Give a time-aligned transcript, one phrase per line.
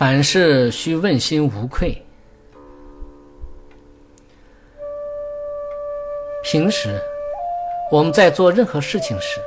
[0.00, 1.94] 凡事须问心无愧。
[6.42, 6.98] 平时
[7.92, 9.38] 我们在做任何事情时，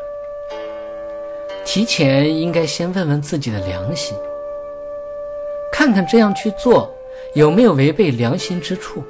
[1.65, 4.15] 提前应该先问问自己的良心，
[5.71, 6.95] 看看这样去做
[7.33, 9.03] 有没有违背良心之处。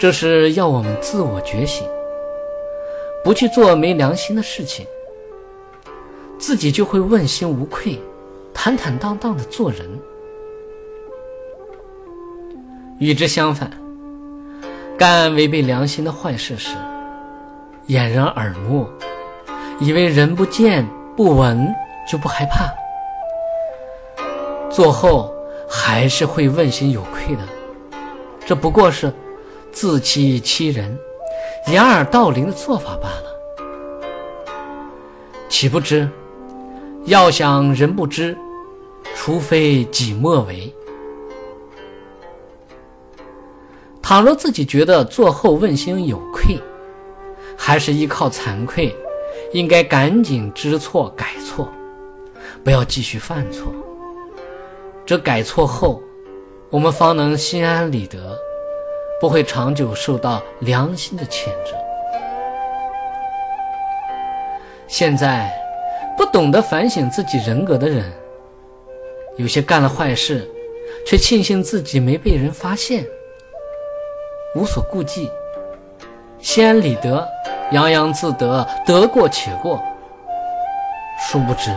[0.00, 1.86] 这是要我们自我觉醒，
[3.22, 4.84] 不去做没良心的事情，
[6.40, 7.96] 自己就会问心无愧。
[8.54, 9.80] 坦坦荡荡的做人，
[12.98, 13.70] 与之相反，
[14.96, 16.76] 干违背良心的坏事时，
[17.86, 18.86] 掩人耳目，
[19.80, 21.66] 以为人不见不闻
[22.08, 22.72] 就不害怕，
[24.70, 25.34] 做后
[25.68, 27.42] 还是会问心有愧的。
[28.46, 29.12] 这不过是
[29.72, 30.96] 自欺欺人、
[31.66, 33.32] 掩耳盗铃的做法罢了。
[35.48, 36.08] 岂不知，
[37.04, 38.36] 要想人不知。
[39.14, 40.72] 除非己莫为。
[44.00, 46.58] 倘若自己觉得做后问心有愧，
[47.56, 48.94] 还是依靠惭愧，
[49.52, 51.68] 应该赶紧知错改错，
[52.64, 53.72] 不要继续犯错。
[55.04, 56.02] 这改错后，
[56.70, 58.36] 我们方能心安理得，
[59.20, 61.76] 不会长久受到良心的谴责。
[64.88, 65.52] 现在
[66.16, 68.04] 不懂得反省自己人格的人。
[69.36, 70.46] 有些干了坏事，
[71.06, 73.06] 却庆幸自己没被人发现，
[74.54, 75.30] 无所顾忌，
[76.38, 77.26] 心安理得，
[77.70, 79.82] 洋洋自得，得过且过。
[81.18, 81.70] 殊不知，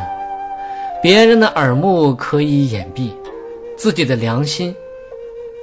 [1.02, 3.12] 别人的耳目可以掩蔽，
[3.78, 4.76] 自己的良心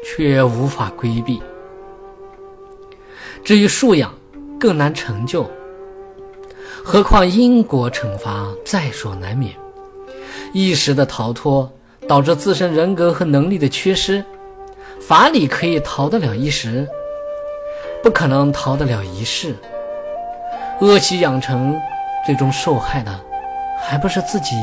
[0.05, 1.43] 却无法规避。
[3.45, 4.15] 至于素养，
[4.59, 5.51] 更难成就，
[6.85, 9.53] 何况因果惩罚在所难免，
[10.53, 11.71] 一时的逃脱。
[12.09, 14.23] 导致自身人格和能力的缺失，
[15.01, 16.87] 法理可以逃得了一时，
[18.03, 19.55] 不可能逃得了一世。
[20.81, 21.81] 恶习养成，
[22.27, 23.21] 最终受害的
[23.81, 24.57] 还不是自己？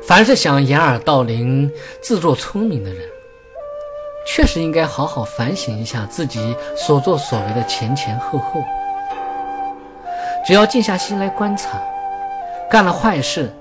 [0.00, 1.70] 凡是想掩耳盗铃、
[2.00, 3.02] 自作聪明的人，
[4.32, 8.62] 确实应该好好反省一下自己所作所为的前前后后。
[10.46, 11.82] 只要静下心来观察，
[12.70, 13.52] 干了坏事。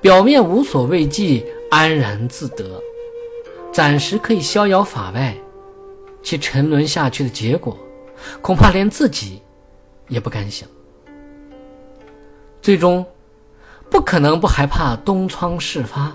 [0.00, 2.80] 表面无所畏惧，安然自得，
[3.72, 5.34] 暂时可以逍遥法外，
[6.22, 7.76] 其沉沦下去的结果，
[8.40, 9.42] 恐怕连自己
[10.08, 10.68] 也不敢想。
[12.62, 13.04] 最终，
[13.90, 16.12] 不可能不害怕东窗事发，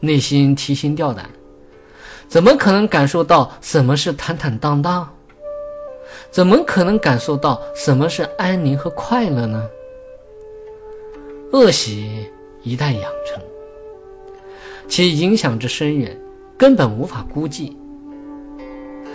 [0.00, 1.28] 内心提心吊胆，
[2.28, 5.08] 怎么可能感受到什么是坦坦荡荡？
[6.30, 9.68] 怎么可能感受到什么是安宁和快乐呢？
[11.52, 12.30] 恶习。
[12.64, 13.40] 一旦养成，
[14.88, 16.14] 其影响之深远，
[16.58, 17.74] 根本无法估计。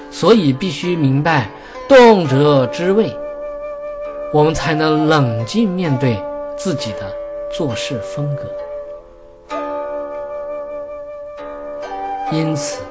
[0.09, 1.52] 所以必须明白
[1.88, 3.16] 动辄之味，
[4.34, 6.18] 我们才能冷静面对
[6.57, 7.13] 自己的
[7.52, 8.44] 做事风格。
[12.31, 12.81] 因此，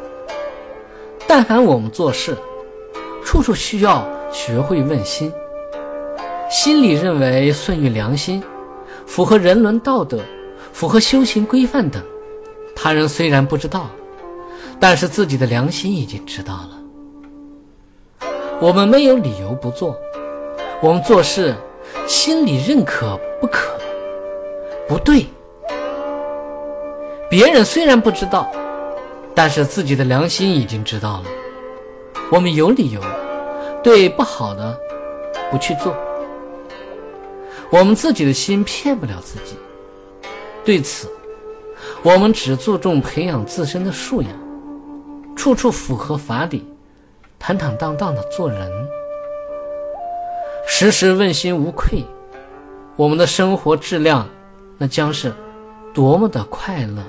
[1.35, 2.37] 但凡我们做事，
[3.25, 5.33] 处处需要学会问心，
[6.51, 8.43] 心里认为顺于良心，
[9.07, 10.21] 符合人伦道德。
[10.75, 12.03] 符合修行规范等，
[12.77, 13.89] 他人虽然不知道，
[14.79, 18.29] 但是自己的良心已经知道了。
[18.61, 19.97] 我们没有理由不做，
[20.83, 21.55] 我们做事
[22.07, 23.71] 心里认可不可
[24.87, 25.25] 不对。
[27.31, 28.53] 别人虽然不知道，
[29.35, 31.25] 但是自己的良心已经知道了。
[32.31, 33.01] 我们有理由
[33.83, 34.79] 对不好的
[35.51, 35.95] 不去做，
[37.71, 39.57] 我们自己的心骗不了自己。
[40.65, 41.09] 对此，
[42.03, 44.31] 我们只注重培养自身的素养，
[45.37, 46.65] 处处符合法理，
[47.39, 48.71] 坦坦荡荡的做人，
[50.67, 52.05] 时时问心无愧，
[52.97, 54.29] 我们的生活质量
[54.79, 55.35] 那将是
[55.93, 57.03] 多么的快乐。